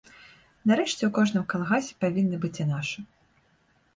[0.69, 2.99] Нарэшце ў кожным калгасе павінны быць і нашы.